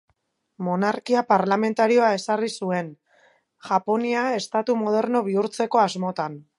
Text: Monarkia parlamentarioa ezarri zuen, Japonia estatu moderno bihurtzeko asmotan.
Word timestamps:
Monarkia 0.67 1.21
parlamentarioa 1.31 2.09
ezarri 2.21 2.49
zuen, 2.63 2.91
Japonia 3.69 4.27
estatu 4.43 4.81
moderno 4.85 5.27
bihurtzeko 5.33 5.89
asmotan. 5.89 6.43